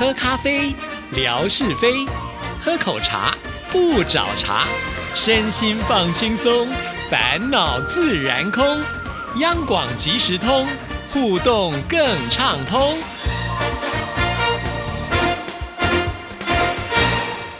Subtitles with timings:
[0.00, 0.74] 喝咖啡，
[1.14, 2.08] 聊是非；
[2.58, 3.36] 喝口茶，
[3.70, 4.64] 不找茬。
[5.14, 6.66] 身心放轻松，
[7.10, 8.64] 烦恼自然空。
[9.40, 10.66] 央广即时通，
[11.10, 12.00] 互动更
[12.30, 12.96] 畅通。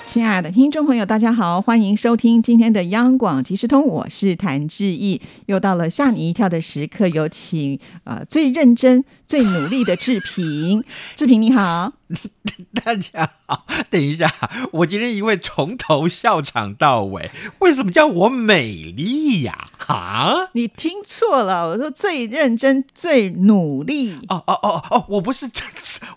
[0.06, 5.20] 亲爱的听众朋友，大家好，欢迎收听今天的央广即时通，我是谭志毅。
[5.44, 10.82] 又到了吓你一跳的时刻，有请呃最认真、最努力的志平。
[11.14, 11.92] 志平你好，
[12.84, 13.66] 大家好。
[13.88, 14.32] 等一下，
[14.72, 19.70] 我今天因为从头笑场到尾，为什么叫我美丽呀？
[19.86, 20.50] 啊？
[20.52, 24.16] 你听错了，我说最认真、最努力。
[24.28, 25.64] 哦哦哦哦，我不是真，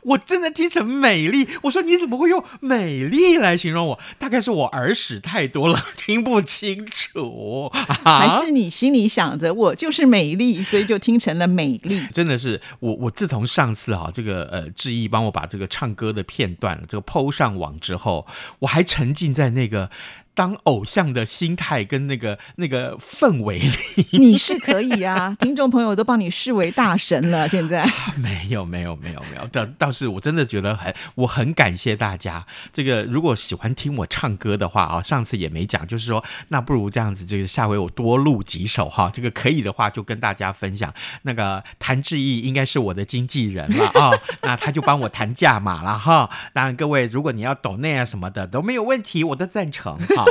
[0.02, 1.48] 我真的听成美丽。
[1.62, 4.00] 我说你怎么会用美丽来形容我？
[4.18, 7.70] 大概是我耳屎太多了，听不清楚。
[7.74, 12.02] 还是你心里想着我就是美丽，所以就听成了美丽？
[12.12, 18.26] 真的是我，我自从上次哈这个呃志毅帮我把这个唱唱歌的片段这个抛上网之后，
[18.60, 19.91] 我还沉浸在那个。
[20.35, 27.48] 当偶像的心态跟那个那个氛围里， 你是可以啊，听众朋友都帮你视为大神了。
[27.49, 32.45] 现在没有没有没有没有，倒倒是我真的觉得很我很感谢大家。
[32.71, 39.11] 这个如果喜欢听我唱歌的话啊，上次也没讲，就是说那不如这样子，就是下回我多录几首哈。
[39.13, 40.93] 这个可以的话就跟大家分享。
[41.21, 44.11] 那个谭志毅应该是我的经纪人了啊，
[44.43, 46.29] 那他就帮我谈价码了哈。
[46.54, 50.23] 当然各位如果你要抖内啊什么的都没有问题，我都赞成哈。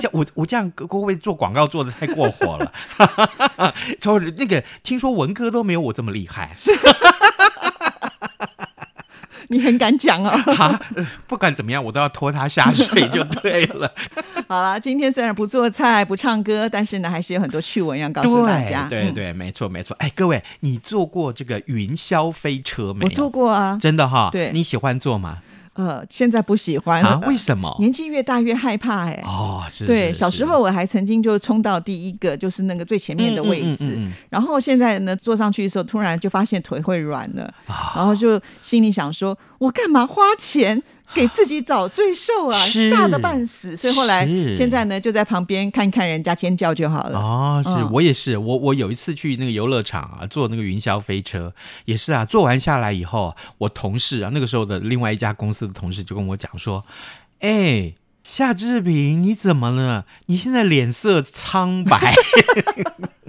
[0.00, 2.72] 这我我这样会不会做广告做的太过火了？
[4.00, 6.56] 就那个听说文哥都没有我这么厉害，
[9.48, 10.30] 你很敢讲哦。
[10.56, 10.80] 啊，
[11.26, 13.92] 不管怎么样，我都要拖他下水就对了。
[14.48, 18.86] 好了，今天虽然不做菜不唱歌，但是呢，还是有很多趣闻要告诉大家。
[18.88, 19.96] 对对，没错没错。
[19.98, 23.04] 哎，各位，你坐过这个云霄飞车没有？
[23.06, 24.28] 我坐过啊，真的哈。
[24.30, 25.38] 对，你喜欢坐吗？
[25.74, 27.20] 呃，现在不喜欢啊？
[27.26, 27.74] 为什么？
[27.78, 29.22] 年纪越大越害怕哎。
[29.24, 29.86] 哦，是。
[29.86, 33.98] 对，小时候我还曾经就冲到第一个，就是那个最前面的位置。
[34.30, 37.52] 然后现在呢，坐上去的时候，突然就发现腿会软了，
[37.94, 40.82] 然后就心里想说：我干嘛花钱？
[41.14, 44.26] 给自己找罪受啊，吓得半死，所以后来
[44.56, 47.18] 现在呢，就在旁边看看人家尖叫就好了。
[47.18, 51.52] 哦，是我也是，我我有一次去那个游乐场啊，坐那个云霄飞车，
[51.84, 56.84] 也是啊，坐完下来以后，我同事啊，那个时候的另外一家公司的同事就跟我讲说，
[57.40, 57.94] 哎。
[58.24, 60.06] 夏志平，你怎么了？
[60.28, 62.14] 你现在脸色苍白。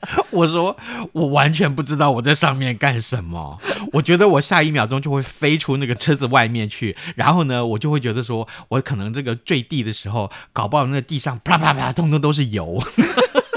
[0.30, 0.76] 我说，
[1.12, 3.58] 我完全不知道我在上面干什么。
[3.92, 12.82] 我觉得我下一秒钟就会飞出那个车子外面去，然后呢，我就会觉得说，我可能这个坠地的时候，搞不好那地上啪啪啪，通通都是油。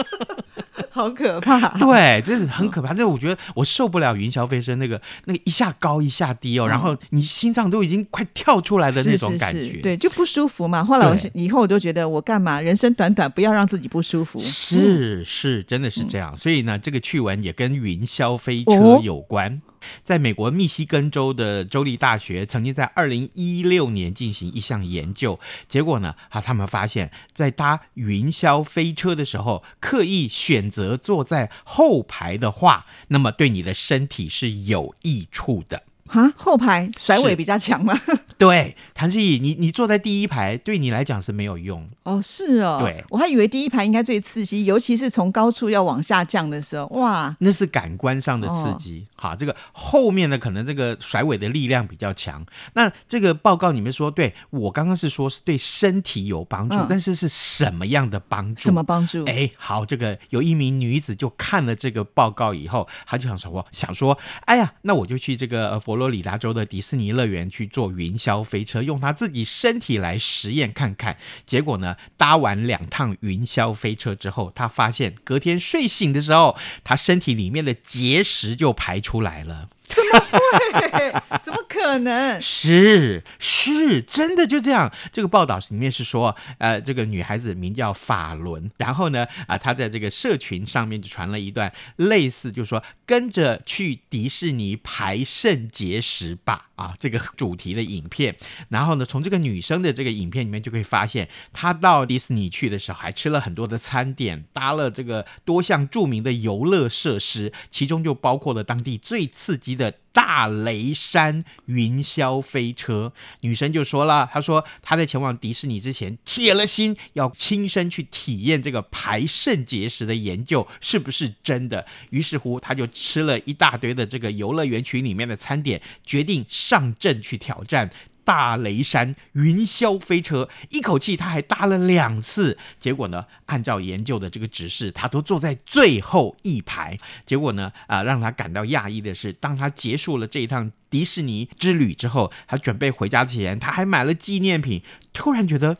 [0.93, 1.59] 好可怕！
[1.79, 2.93] 对，真是很可怕。
[2.93, 10.83] 这我觉得我受不了云霄飞车那个那个一下高一下低哦，然后你心脏都已经快跳出来的那种感觉，对，就不舒服嘛。
[10.83, 12.61] 后来我以后我就觉得我干嘛？
[12.61, 14.39] 人生短短，不要让自己不舒服。
[14.39, 16.37] 是是，真的是这样。
[16.37, 19.61] 所以呢，这个趣闻也跟云霄飞车有关。
[20.03, 35.83] 在美国密西根州的州立大学，曾经在二零一六年进行一项研究，结果呢，啊，他们发现，在搭云霄飞车的时候，刻意选择坐在后排的话，那么对你的身体是有益处的。
[36.05, 37.97] 哈，后排甩尾比较强吗？
[38.37, 42.21] 对，谭志毅，你你坐在第一排，对你来讲是没有用哦。
[42.21, 49.05] 是哦，对，我还以为第一排应该最刺激，尤其是从高处要往下降的时候，哇，那是感官上的刺激。
[49.15, 52.45] 好，这个后面的，可能这个甩尾的力量比较强。
[52.73, 58.61] 那这个报告里面说，对我刚刚是说是对身体有帮助，但是是什么样的帮助？
[58.61, 59.25] 什么帮助？
[59.25, 66.13] 哎，好，这个有一名女子就看了这个报告以后，她就想说，我想说，哎呀，那我就去这个佛罗。
[66.13, 71.17] 里达州的迪士尼乐园去做云霄霄飞车，用他自己身体来实验看看。
[71.45, 79.69] 结果呢，搭完两趟云霄飞车之后，他发现隔天睡醒的时候，他身体里面的结石就排出来了。
[80.13, 81.13] 么会？
[81.43, 82.39] 怎么可能？
[82.41, 84.91] 是是，真的就这样。
[85.11, 98.35] 这个报道里面是说，呃，这个女孩子名叫法伦，然后呢，啊，她在这个社群上面就传了一段类似，就是说跟着去迪士尼排肾结石吧啊这个主题的影片。
[98.69, 109.93] 然后呢，从这个女生的这个影片里面就可以发现，她到迪士尼去的时候，还吃了很多的餐点，搭了这个多项著名的游乐设施，其中就包括了当地最刺激的。
[110.13, 113.11] 大雷山云霄飞车，
[113.41, 121.85] 女生就说了，她说她在前往迪士尼之前，铁了心要亲身去体验这个排肾结石的研究是不是真的。
[122.11, 127.89] 于是乎，她就吃了一大堆的这个游乐园群里面的餐点，决定上阵去挑战。
[128.23, 136.97] 大雷山云霄飞车，一口气他还搭了两次，结果呢，按照研究的这个指示，他都坐在最后一排。
[137.25, 144.81] 结果呢，啊，让他感到讶异的是，当他结束了这一趟迪士尼之旅之后，他准备回家前，他还买了纪念品，
[145.11, 145.77] 突然觉得。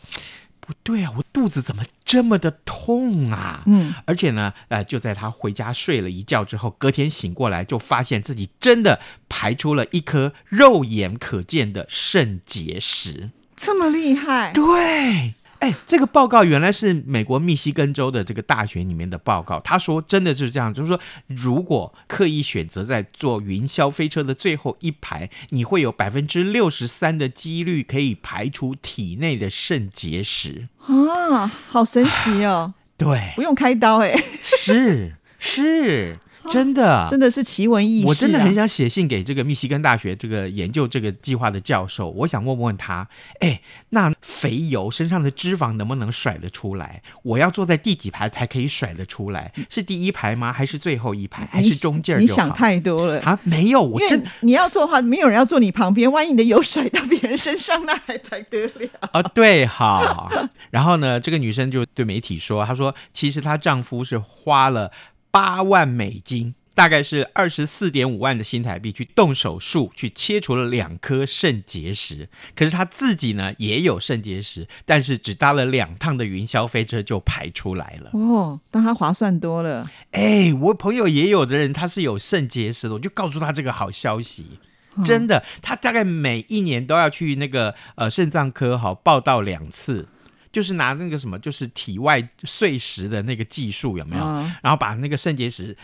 [0.65, 3.63] 不对啊，我肚子怎么这么的痛啊？
[3.65, 14.51] 嗯，而且呢，呃，就在他回家睡了一觉之后，隔天醒过来，就发现自己真的排出了一颗肉眼可见的肾结石，这么厉害？
[14.53, 15.35] 对。
[15.63, 19.61] 哎，这个报告原来是美国密西根州的这个大学里面的报告。
[19.61, 32.73] 他说，真的就是这样，就是说，如果刻意选择在坐云霄飞车的最后一排，你会有百分之六十三的几率可以排除体内的肾结石啊，好神奇哦！
[32.97, 36.17] 对，不用开刀，哎，是是。
[36.49, 38.07] 真的，真的是奇闻异事。
[38.07, 43.07] 我真的很想写信给这个密西根大学这个研究这个计划的教授，我想问问他，
[43.39, 47.01] 哎，那肥油身上的脂肪能不能甩得出来？
[47.23, 49.51] 我要坐在第几排才可以甩得出来？
[49.69, 50.51] 是第一排吗？
[50.51, 51.47] 还是最后一排？
[51.51, 52.19] 还是中间？
[52.19, 53.39] 你想太多了啊！
[53.43, 58.89] 没有，我真你要做的话，没有人要坐你旁边，万一你的油甩到别人身上，那还得了？
[59.11, 60.31] 啊，对，好。
[60.69, 64.91] 然后呢，这个女生就对媒体说，她说其实她丈夫是花了。
[65.33, 72.29] 八万美金，大概是二十四点五万的新台币，去动手术去切除了两颗肾结石。
[72.55, 78.11] 可是他自己呢也有肾结石，但是只搭了两趟的云霄飞车就排出来了。
[78.13, 79.89] 哦，那他划算多了。
[80.11, 84.59] 哎，我朋友也有的人他是有肾结石的，我就告诉他这个好消息。
[85.03, 90.07] 真的，他大概每一年都要去那个呃肾脏科好报道两次。
[90.53, 94.23] 就是拿那个什么，就是体外碎石的那个技术有没有？
[94.61, 95.75] 然后把那个肾结石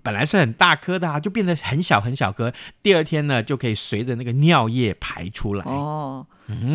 [0.00, 2.50] 本来是很大颗的啊，就变得很小很小颗。
[2.84, 5.64] 第二天呢，就可以随着那个尿液排出来。
[5.64, 6.24] 哦，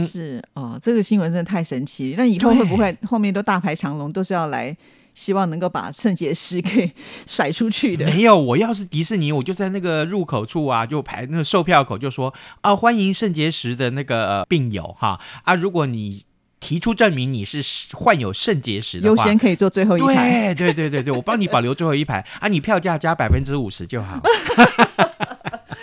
[0.05, 2.15] 是哦，这个新闻真的太神奇。
[2.17, 4.75] 那以后会不会 后面都大排长龙，都是要来
[5.13, 6.91] 希望能够把肾结石给
[7.25, 8.05] 甩出去的？
[8.07, 16.26] 没有，我要是迪士尼，我就在那个入口处啊，就排那个售票口，就说啊，欢迎肾结石的那个病友哈啊，如果你。
[16.67, 20.53] 提出证明你是患有肾结石的话，优先可以坐最后一排。
[20.53, 24.19] 对对对对对，我帮你保留最后一排啊，你票价加百分之五十就好。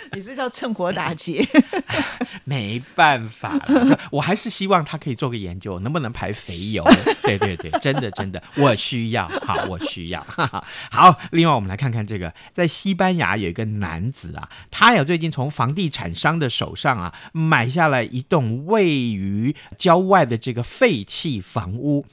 [0.13, 1.47] 你是叫趁火打劫？
[2.43, 3.59] 没办法，
[4.11, 6.83] 我还是希望他可以做个研究，能不能排肥油？
[7.23, 10.25] 对对对，真的真的，我需要，好，我需要。
[10.91, 22.05] 好，另外我们来看看这个，在西班牙有一个男子啊，他呀最近从房地产商的手上啊买下了一栋位于郊外的这个废弃房屋。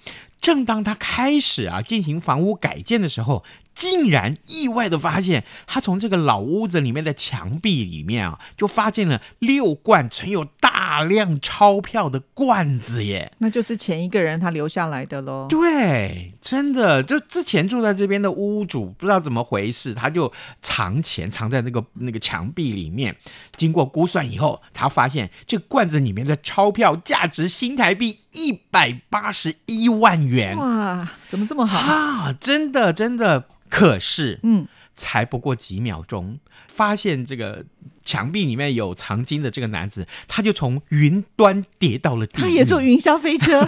[0.42, 3.44] 正当他开始啊进行房屋改建的时候，
[3.74, 10.71] 竟然意外的发现，他从这个老屋子里面的墙壁里面啊，就发现了六罐存有大
[11.02, 13.32] 量钞票的罐子耶！
[13.38, 15.46] 那就是前一个人他留下来的喽。
[15.48, 23.16] 对，真的，就之前住在这边的屋主不知道怎么回事，他就藏钱藏在那个那个墙壁里面。
[23.56, 30.56] 经过估算以后，他发现这罐子里面的钞票价值新台币一百八十一万元。
[30.56, 32.34] 哇，怎么这么好啊？
[32.40, 33.46] 真的，真的。
[33.68, 37.64] 可是，嗯，才不过几秒钟，发现这个
[38.04, 42.42] 墙壁里面有藏金的这个男子，他就从云端跌到了地。
[42.42, 43.60] 他也坐云霄飞车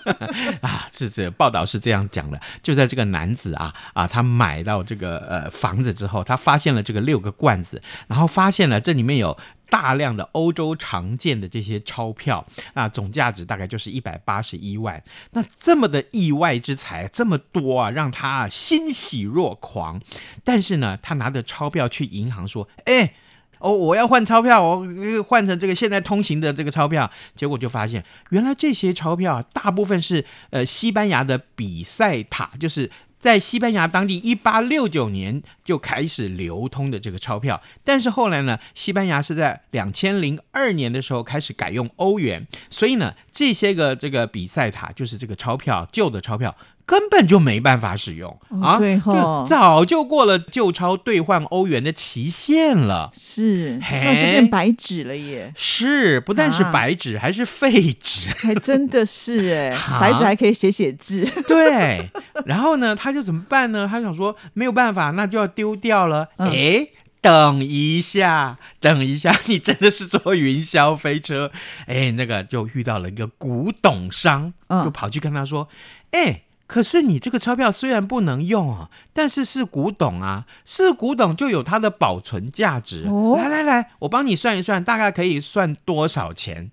[0.62, 0.88] 啊！
[0.92, 2.40] 是这报道是这样讲的。
[2.62, 9.36] 就在这个男子啊啊，他买到这个呃房子之后，他发现了这个六个罐子，然后发现了这里面有。
[9.70, 15.02] 大量的欧洲常见的这些钞票，那总价值大概就是一百八十一万。
[15.32, 20.00] 那这么的意外之财这么多啊，让他欣喜若狂。
[20.42, 23.14] 但是呢，他拿着钞票去银行说：“哎，
[23.58, 24.86] 哦，我要换钞票，我
[25.26, 32.90] 换成这个现在通行的这个钞票。”结果就发现，原来这些钞票大部分是呃西班牙的比赛塔，就是。
[33.18, 46.56] 在西班牙当地，一八六九年就开始流通的这个钞票，但是后来呢，西班牙是在两千零二年的时候开始改用欧元，所以呢，这些个这个比赛塔就是这个钞票，旧的钞票。
[46.88, 48.78] 根本就没办法使用啊！
[48.78, 53.10] 对哈，早就过了旧钞兑换欧元的期限了。
[53.12, 55.52] 是，那就变白纸了耶！
[55.54, 61.26] 是，不但是白纸，还是废纸，还真的是哎， 白纸还可以写写字。
[61.46, 62.08] 对，
[62.46, 63.86] 然后呢，他就怎么办呢？
[63.86, 66.28] 他想说没有办法，那就要丢掉了。
[66.38, 66.88] 哎。
[67.20, 71.50] 等一下，等一下， 你真的是坐云霄飞车？
[71.86, 74.54] 哎，那个就遇到了一个古董商，
[74.84, 75.68] 就跑去跟他说
[76.12, 83.02] ：“哎，可是你这个钞票虽然不能用啊，但是是古董啊，是古董就有它的保存价值。
[83.34, 86.70] 来来来，我帮你算一算，大概可以算多少钱？”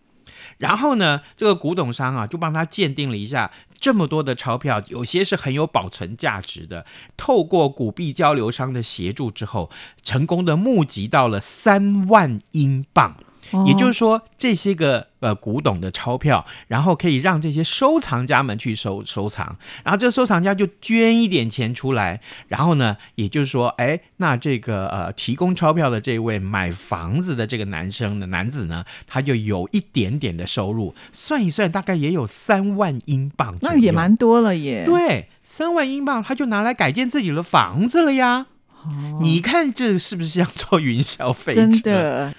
[0.59, 3.51] 然后呢，这个古董商啊，就帮他鉴定了一下。
[3.79, 6.85] 这么多的钞票，有些是很有保存价值的。
[7.17, 9.69] 透过古币交流商的协助之后，
[10.03, 13.17] 成功的募集到了三万英镑。
[13.65, 34.83] 也就是说，这些个呃古董的钞票，然后可以让这些收藏家们去收收藏，然后这个收藏家就捐一点钱出来，然后呢，也就是说，哎，那这个呃提供钞票的这位买房子的这个男生的男子呢，他就有一点点的收入，算一算，大概也有三万英镑，那也蛮多了耶。
[34.85, 38.47] 对，三万英镑，他就拿来改建自己的房子了呀。
[38.83, 41.61] 哦，你看这是不是像坐云霄飞车？
[41.61, 42.33] 真的。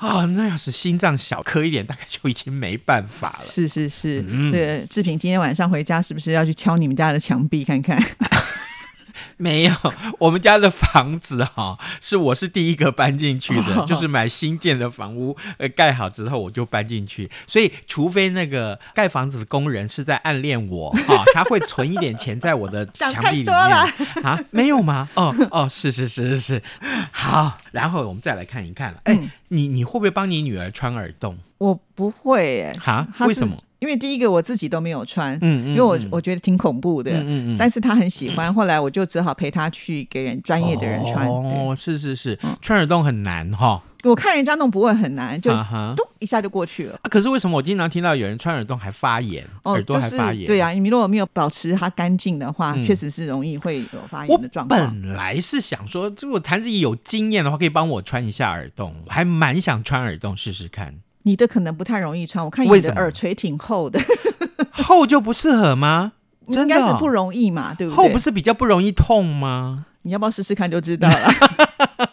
[0.00, 3.44] 啊，那要是心脏小颗一点，大概就已经没办法了。
[3.44, 8.02] 是是是，对，志平今天晚上回家是不是要去敲你们家的墙壁看看？
[9.40, 9.72] 没有，
[10.20, 17.30] 我们家的房子哈，是我是第一个搬进去的，就是买新建的房屋，呃，盖好之后我就搬进去。
[17.46, 23.54] 所以，除非那个盖房子的工人是在暗恋我哈， 他会存一点钱在我的墙壁里面
[24.22, 24.38] 啊？
[24.50, 25.08] 没有吗？
[25.14, 26.62] 哦哦，是是是是是，
[27.10, 29.00] 好，然后我们再来看一看了。
[29.04, 29.18] 哎，
[29.48, 31.38] 你你会不会帮你女儿穿耳洞？
[31.60, 33.06] 我不会哎，哈？
[33.26, 33.54] 为什么？
[33.80, 37.56] 因为第一个我自己都没有穿，嗯嗯，因为我我觉得挺恐怖的，嗯嗯嗯。
[37.58, 41.28] 但是他很喜欢，后来我就只好陪他去给人专业的人穿。
[41.28, 43.82] 哦，是是是，穿耳洞很难哈。
[44.04, 45.52] 我看人家弄不会很难，就
[45.94, 46.98] 咚一下就过去了。
[47.10, 49.46] 可是为什么我经常听到有人穿耳洞还发炎？
[49.64, 50.46] 耳朵还发炎？
[50.46, 54.80] 对啊，你如果没有保持它干净的话，确实是容易会有发炎的状况。
[54.80, 60.94] 本来是想说，如果谭子怡有经验的话，可以帮我穿一下耳洞，我还蛮想穿耳洞试试看。
[61.22, 64.00] 你的可能不太容易穿，我看你的耳垂挺厚的，
[64.72, 66.12] 厚就不适合吗？
[66.48, 67.96] 应该是不容易嘛，对不对？
[67.96, 69.86] 厚不是比较不容易痛吗？
[70.02, 71.32] 你要不要试试看就知道了。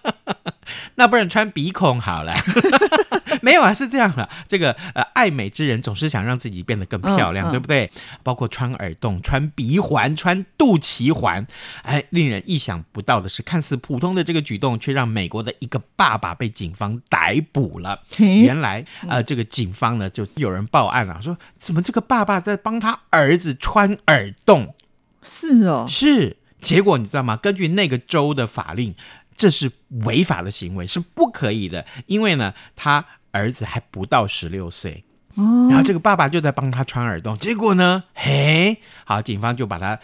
[0.95, 2.33] 那不然穿鼻孔好了，
[3.47, 7.89] 没有啊，是这样的，这个呃，爱美之人总是想让自己变得更漂亮，对不对？
[8.21, 11.47] 包括穿耳洞、穿鼻环、穿肚脐环，
[11.83, 18.03] 哎，令人意想不到的是，看似普通的这个举动，却让美国的一个爸爸被警方逮捕了。
[18.17, 24.75] 原来，呃，这个警方呢，就有人报案了，说怎么这个爸爸在帮他儿子穿耳洞？
[25.23, 26.35] 是哦，是。
[26.61, 27.37] 结果你知道吗？
[27.37, 28.93] 根据那个州的法令。
[29.39, 29.71] 这是
[30.03, 31.85] 违法的行为，是不可以的。
[32.07, 35.03] 因为呢，他儿子还不到十六岁，
[35.35, 39.99] 哦，然后这个爸爸就在帮他穿耳洞，结果呢，嘿，好，警方就把他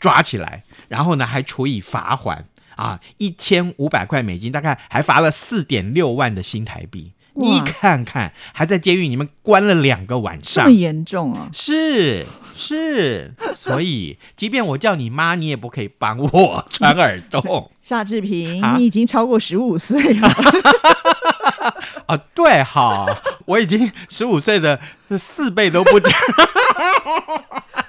[0.00, 7.12] 抓起来，然后呢，还处以罚款啊，一千五百块美金，大概还罚了四点六万的新台币。
[7.34, 11.48] 你看看，还在监狱里面关了两个晚上，这么严重啊？
[11.54, 17.70] 是是，所以即便我叫你妈，你也不可以帮我穿耳洞。
[17.80, 20.28] 夏志平，你已经超过十五岁了。
[22.06, 23.06] 啊，对，哈，
[23.46, 24.78] 我已经十五岁的
[25.18, 26.10] 四倍都不止。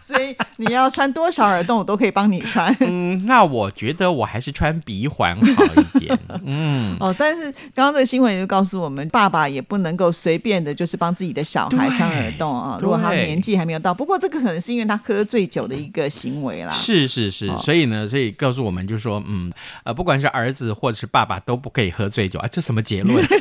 [0.05, 2.75] 所以你要穿多少耳洞，我都可以帮你穿。
[2.81, 6.19] 嗯，那我觉得我还是穿鼻环好一点。
[6.43, 12.77] 嗯，哦，但是刚刚这个新闻就告诉我们，爸爸也不能够随便的，就是帮自己的小孩穿耳洞啊。
[12.81, 16.73] 如果他年纪还没有到，不过这个可能是因为他喝醉酒的一个行为啦。
[16.73, 19.51] 是是是，所以呢，所以告诉我们就说，嗯，
[19.83, 22.47] 呃，不管是儿子或者是爸爸都不可以喝醉酒啊。
[22.51, 23.23] 这什么结论？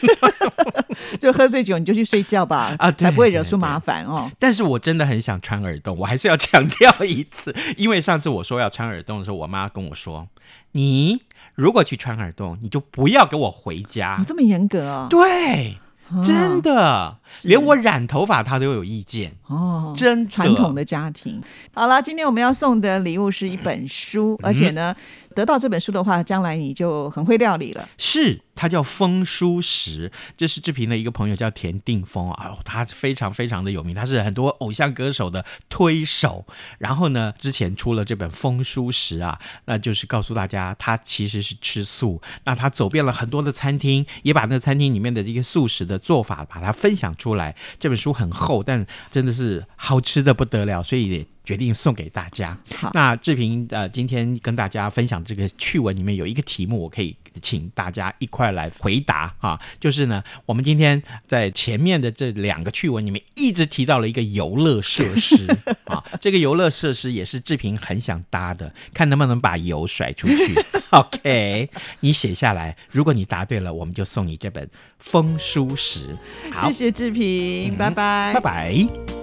[1.21, 4.31] 就喝醉酒你就去睡觉吧，啊，才不会惹出麻烦哦。
[4.39, 10.29] 但是我真的很想穿耳洞，我还是要 强调一次，因为上次我说要穿耳洞的时候，我妈跟我说，
[10.73, 11.23] 你
[11.55, 14.17] 如果去穿耳洞，你就不要给我回家。
[14.19, 15.07] 你这么严格啊？
[15.09, 15.79] 对。
[16.23, 19.95] 真的，连我染头发他都有意见哦。
[19.97, 21.43] 真传统的家庭。
[21.73, 24.95] 好了，今天我们要送的礼物是一本书，而且呢，
[25.33, 27.89] 得到这本书的话，将来你就很会料理了。
[27.99, 28.41] 是。
[28.55, 36.45] 他叫风书石，这是志平的一个朋友，叫田定峰啊，他非常非常的有名，他是很多偶像歌手的推手。
[36.77, 42.21] 然后呢，之前出了这本风书石啊，那就是告诉大家他其实是吃素。
[42.45, 47.57] 那他走遍了很多的餐厅，也把那餐厅里面的这个素食的做法把它分享出来。
[47.81, 52.57] 这本书很厚，但真的是好吃的不得了，所以决定送给大家。
[52.77, 65.47] 好，那志平呃，今天跟大家分享这个趣闻里面有一个题目，我可以请大家一块来回答啊，就是呢，我们今天在前面的这两个趣闻里面一直提到了一个游乐设施
[65.85, 70.55] 啊， 这个游乐设施也是志平很想搭的，看能不能把油甩出去。
[70.91, 71.69] OK，
[72.01, 74.67] 你写下来，如果你答对了，我们就送你这本
[74.99, 76.17] 《风书石》。
[76.53, 79.22] 好，谢谢志平，拜拜，拜拜。